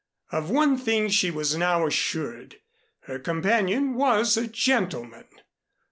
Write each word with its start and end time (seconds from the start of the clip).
Of 0.31 0.49
one 0.49 0.79
thing 0.79 1.09
she 1.09 1.29
was 1.29 1.55
now 1.55 1.85
assured 1.85 2.55
her 3.01 3.19
companion 3.19 3.93
was 3.93 4.35
a 4.35 4.47
gentleman. 4.47 5.27